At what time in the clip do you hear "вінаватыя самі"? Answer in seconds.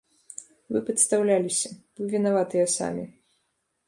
2.13-3.05